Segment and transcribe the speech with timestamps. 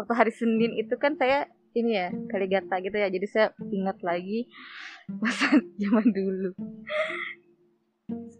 [0.00, 1.44] waktu hari Senin itu kan saya
[1.76, 3.12] ini ya Kaligata gitu ya.
[3.12, 4.48] Jadi saya ingat lagi
[5.22, 6.50] masa zaman dulu.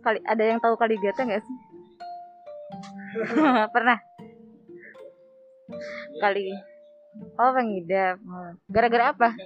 [0.00, 1.56] Kali ada yang tahu Kaligata nggak sih?
[3.76, 3.98] Pernah?
[6.18, 6.50] Kali.
[7.10, 8.22] oh pengidap
[8.70, 9.28] gara-gara apa?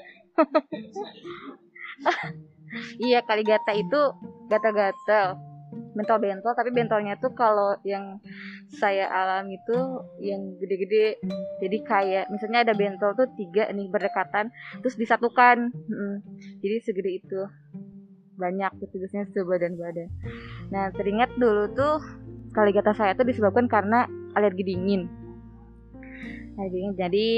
[2.99, 4.01] Iya Kaligata itu
[4.51, 5.39] gatal-gatal
[5.95, 8.19] bentol-bentol tapi bentolnya tuh kalau yang
[8.75, 9.79] saya alami itu
[10.21, 11.23] yang gede-gede.
[11.63, 14.51] Jadi kayak misalnya ada bentol tuh tiga nih berdekatan
[14.83, 15.71] terus disatukan.
[15.71, 16.17] Mm,
[16.61, 17.43] jadi segede itu.
[18.35, 20.11] Banyak gitu biasanya sebadan badan
[20.75, 22.03] nah teringat dulu tuh
[22.51, 25.07] kaligata saya tuh disebabkan karena alergi dingin.
[26.59, 26.95] Alergi dingin.
[26.99, 27.29] Jadi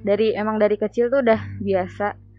[0.00, 2.29] dari emang dari kecil tuh udah biasa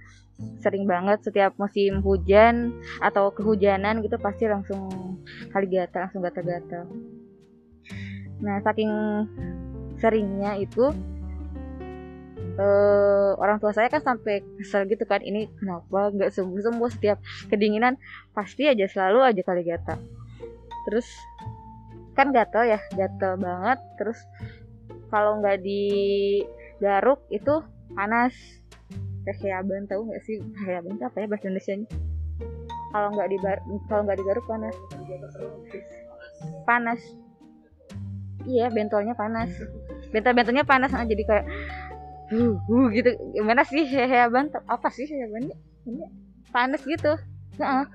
[0.61, 4.89] sering banget setiap musim hujan atau kehujanan gitu pasti langsung
[5.49, 6.85] kaligata langsung gatal-gatal.
[8.41, 8.91] Nah saking
[9.97, 10.93] seringnya itu
[12.57, 17.17] eh, orang tua saya kan sampai kesel gitu kan ini kenapa nggak sembuh sembuh setiap
[17.49, 17.97] kedinginan?
[18.33, 20.21] Pasti aja selalu aja kaligata
[20.85, 21.07] terus
[22.17, 23.79] kan gatel ya gatel banget.
[23.97, 24.19] Terus
[25.13, 28.33] kalau nggak digaruk itu panas
[29.25, 30.41] keheaban tahu nggak sih?
[30.57, 31.75] Keheaban apa ya bahasa Indonesia
[32.91, 33.37] kalau nggak di
[33.87, 34.75] kalau nggak digaruk panas.
[36.67, 37.01] Panas.
[38.43, 39.51] Iya bentolnya panas.
[40.11, 41.45] Bentol bentolnya panas nah, jadi kayak
[42.35, 43.09] uh, uh, gitu.
[43.31, 45.55] Gimana sih heheaban apa sih heheaban
[45.87, 46.03] ini
[46.51, 47.15] panas gitu.
[47.59, 47.85] Heeh.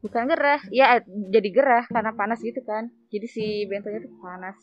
[0.00, 0.64] bukan gerah.
[0.72, 2.88] Ya jadi gerah karena panas gitu kan.
[3.10, 4.56] Jadi si bentolnya tuh panas.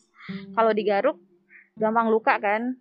[0.56, 1.20] Kalau digaruk
[1.76, 2.74] gampang luka kan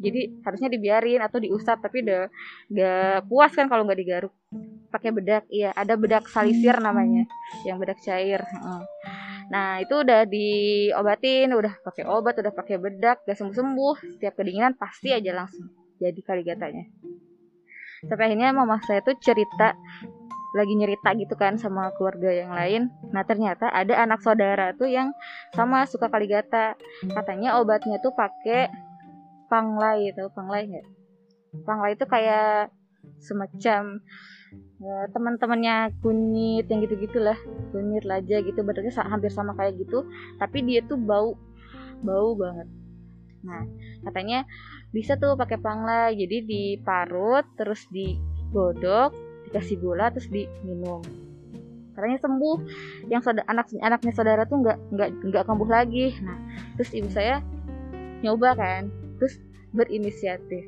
[0.00, 2.28] jadi harusnya dibiarin atau diusap tapi udah
[2.72, 4.34] gak puas kan kalau nggak digaruk.
[4.92, 7.24] Pakai bedak iya ada bedak salisir namanya
[7.64, 8.44] yang bedak cair
[9.52, 14.76] nah itu udah diobatin udah pakai obat udah pakai bedak gak sembuh sembuh setiap kedinginan
[14.80, 15.68] pasti aja langsung
[16.02, 16.84] jadi kaligatanya.
[18.02, 19.78] Sampai akhirnya mama saya tuh cerita
[20.52, 22.90] lagi nyerita gitu kan sama keluarga yang lain.
[23.14, 25.14] Nah ternyata ada anak saudara tuh yang
[25.54, 26.74] sama suka kaligata.
[27.06, 28.68] Katanya obatnya tuh pakai
[29.52, 30.86] panglai itu panglai nggak?
[31.68, 32.72] Panglai itu kayak
[33.20, 34.00] semacam
[34.80, 37.36] ya, teman-temannya kunyit yang gitu gitulah
[37.74, 40.06] kunyit laja gitu bentuknya hampir sama kayak gitu
[40.38, 41.36] tapi dia tuh bau
[42.00, 42.68] bau banget.
[43.44, 43.62] Nah
[44.08, 44.48] katanya
[44.94, 49.12] bisa tuh pakai panglai jadi diparut terus digodok
[49.50, 51.02] dikasih gula terus diminum.
[51.92, 52.56] Katanya sembuh
[53.12, 56.16] yang saudara, anak anaknya saudara tuh nggak nggak nggak kambuh lagi.
[56.24, 56.38] Nah
[56.80, 57.44] terus ibu saya
[58.22, 59.38] nyoba kan terus
[59.70, 60.66] berinisiatif.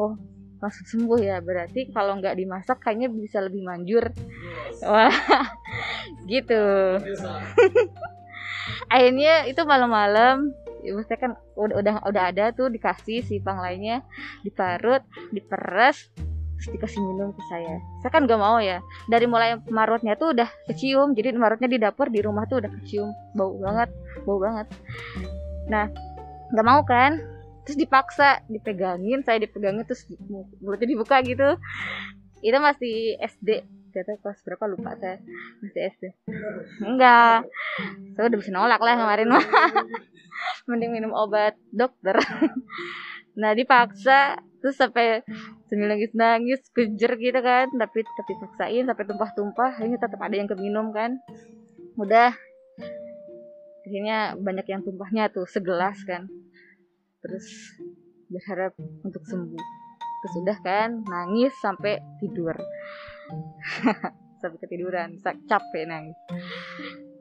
[0.00, 0.16] Oh
[0.56, 4.08] langsung sembuh ya berarti kalau nggak dimasak kayaknya bisa lebih manjur.
[4.80, 5.12] Wah
[6.32, 6.64] gitu.
[8.92, 10.48] Akhirnya itu malam-malam
[10.80, 14.06] ibu saya kan udah udah udah ada tuh dikasih si pang lainnya
[14.46, 15.02] diparut
[15.34, 16.08] diperes
[16.56, 17.76] terus dikasih minum ke saya.
[18.00, 18.80] Saya kan gak mau ya.
[19.12, 23.12] Dari mulai marutnya tuh udah kecium jadi marutnya di dapur di rumah tuh udah kecium.
[23.36, 23.92] Bau banget
[24.24, 24.66] bau banget.
[25.68, 25.92] Nah
[26.52, 27.18] nggak mau kan?
[27.66, 30.06] Terus dipaksa dipegangin saya dipegangin terus
[30.62, 31.58] mulutnya dibuka gitu.
[32.44, 34.64] Itu masih SD kata kelas berapa?
[34.70, 35.18] Lupa saya.
[35.64, 36.04] Masih SD
[36.84, 37.48] enggak.
[38.14, 39.28] Saya udah bisa nolak lah kemarin.
[39.34, 39.44] Mah
[40.68, 42.16] mending minum obat dokter.
[43.36, 44.40] Nah dipaksa.
[44.64, 45.20] Terus sampai
[45.68, 47.68] sambil nangis nangis kejer gitu kan.
[47.68, 49.76] Tapi tapi paksain sampai tumpah-tumpah.
[49.84, 51.20] Ini tetap ada yang keminum kan.
[52.00, 52.32] Udah
[53.86, 56.26] akhirnya banyak yang tumpahnya tuh segelas kan.
[57.22, 57.46] Terus
[58.26, 58.74] berharap
[59.06, 59.62] untuk sembuh.
[60.26, 62.58] Terus udah kan nangis sampai tidur.
[64.36, 66.18] Sampai ketiduran capek nangis.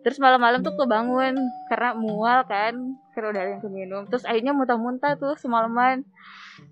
[0.04, 1.34] Terus malam-malam tuh kebangun
[1.72, 2.76] karena mual kan
[3.16, 4.02] karena udah yang keminum.
[4.12, 6.04] Terus akhirnya muntah-muntah tuh semalaman.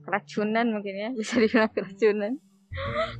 [0.03, 2.37] Keracunan mungkin ya bisa dibilang keracunan.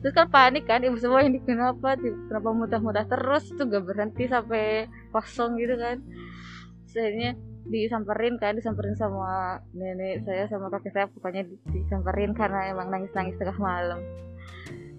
[0.03, 3.47] Terus kan panik kan ibu semua ini kenapa kenapa muntah-muntah terus?
[3.55, 6.03] Tuh gak berhenti sampai kosong gitu kan
[6.97, 7.33] akhirnya
[7.63, 13.39] disamperin kan disamperin sama nenek saya sama kakek saya pokoknya di- disamperin karena emang nangis-nangis
[13.39, 13.99] tengah malam.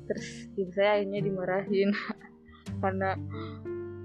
[0.08, 1.90] Terus ibu saya akhirnya dimarahin
[2.82, 3.10] karena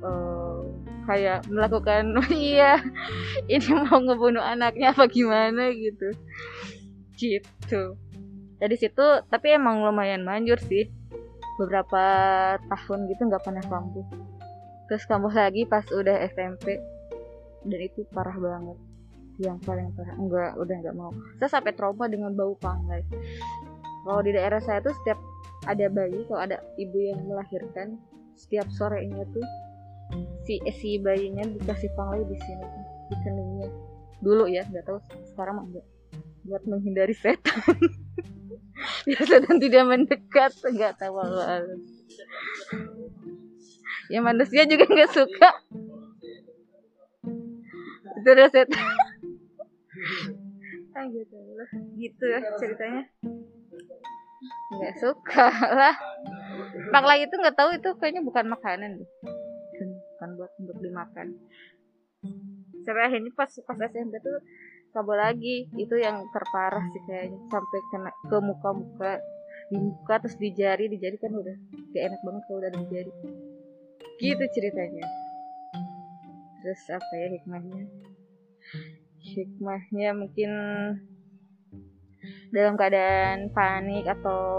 [0.03, 0.59] eh,
[1.07, 2.83] kayak melakukan iya
[3.47, 6.11] ini mau ngebunuh anaknya apa gimana gitu.
[7.15, 7.83] Gitu.
[8.59, 10.91] Dari situ tapi emang lumayan manjur sih.
[11.59, 12.03] Beberapa
[12.71, 14.07] tahun gitu nggak pernah kambuh.
[14.87, 16.79] Terus kambuh lagi pas udah SMP
[17.65, 18.77] dan itu parah banget.
[19.39, 20.15] Yang paling parah.
[20.19, 21.11] Enggak udah nggak mau.
[21.39, 23.03] Saya sampai trauma dengan bau panglai
[24.03, 25.19] kalau di daerah saya tuh setiap
[25.67, 27.99] ada bayi kalau ada ibu yang melahirkan
[28.39, 29.43] setiap sorenya tuh
[30.47, 32.65] si eh, si bayinya dikasih panglai di sini
[33.11, 33.69] di keningnya.
[34.23, 34.99] Dulu ya nggak tahu
[35.35, 35.85] sekarang mah enggak.
[36.47, 37.59] Buat menghindari setan.
[39.05, 41.19] Biar setan tidak mendekat nggak tahu.
[44.09, 45.49] Ya manusia juga nggak suka
[48.19, 48.49] itu udah
[50.99, 51.35] ah gitu.
[51.55, 53.03] Lah gitu ya ceritanya.
[54.75, 55.95] Nggak suka lah.
[56.91, 59.09] Pakla itu nggak tahu itu kayaknya bukan makanan deh.
[60.15, 61.27] Bukan buat untuk dimakan.
[62.83, 64.43] Sampai akhirnya pas pas SMP tuh
[64.91, 65.55] kabel lagi.
[65.75, 67.39] Itu yang terparah sih kayaknya.
[67.47, 69.11] Sampai kena ke muka-muka
[69.71, 70.91] di muka terus di jari.
[70.91, 71.55] Di jari kan udah
[71.95, 73.11] gak enak banget kalau udah di jari.
[74.19, 75.05] Gitu ceritanya.
[76.59, 78.08] Terus apa ya hikmahnya
[79.39, 80.51] hikmahnya mungkin
[82.51, 84.51] dalam keadaan panik atau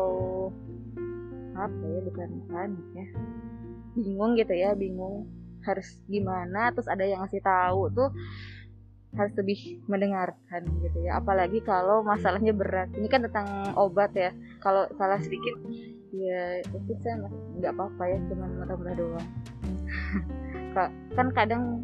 [1.59, 3.07] apa ya bukan panik ya.
[3.99, 5.29] Bingung gitu ya bingung
[5.61, 8.09] harus gimana terus ada yang ngasih tahu tuh
[9.13, 11.19] harus lebih mendengarkan gitu ya.
[11.19, 12.89] Apalagi kalau masalahnya berat.
[12.95, 14.31] Ini kan tentang obat ya.
[14.63, 15.59] Kalau salah sedikit
[16.11, 17.23] ya itu saya
[17.59, 19.29] nggak apa-apa ya cuma murah-murah doang.
[21.19, 21.83] Kan kadang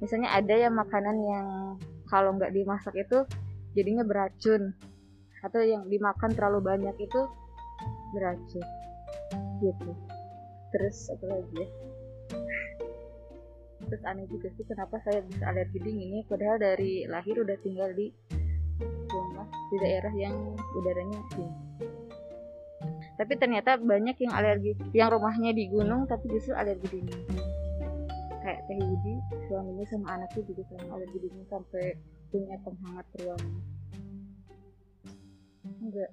[0.00, 1.46] misalnya ada ya makanan yang
[2.06, 3.26] kalau nggak dimasak itu
[3.74, 4.72] jadinya beracun.
[5.44, 7.20] Atau yang dimakan terlalu banyak itu
[8.16, 8.64] beracun.
[9.62, 9.90] Gitu.
[10.74, 11.68] Terus apa lagi ya?
[13.86, 17.86] Terus aneh juga sih kenapa saya bisa alergi dingin ini padahal dari lahir udah tinggal
[17.94, 18.10] di
[19.06, 20.34] rumah di daerah yang
[20.74, 21.54] udaranya dingin.
[23.16, 27.45] Tapi ternyata banyak yang alergi yang rumahnya di gunung tapi justru alergi dingin
[28.46, 29.14] kayak Teh Yudi
[29.50, 31.98] suaminya sama anaknya juga sama alergi dingin sampai
[32.30, 33.52] punya penghangat ruangan
[35.82, 36.10] enggak.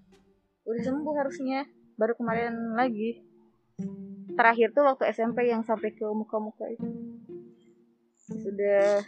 [0.65, 1.59] Udah sembuh harusnya.
[1.93, 3.21] Baru kemarin lagi.
[4.33, 6.89] Terakhir tuh waktu SMP yang sampai ke muka-muka itu.
[8.17, 9.03] Sudah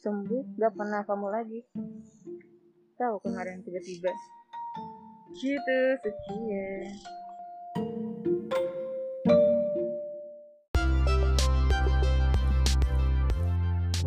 [0.00, 1.60] sembuh gak pernah kamu lagi.
[2.96, 4.12] Tahu kemarin tiba-tiba.
[5.36, 7.19] Gitu sekian